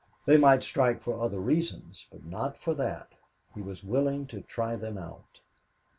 They 0.25 0.35
might 0.35 0.63
strike 0.63 0.99
for 0.99 1.21
other 1.21 1.37
reasons, 1.39 2.07
but 2.09 2.25
not 2.25 2.57
for 2.57 2.73
that. 2.73 3.13
He 3.53 3.61
was 3.61 3.83
willing 3.83 4.25
to 4.29 4.41
try 4.41 4.75
them 4.75 4.97
out. 4.97 5.41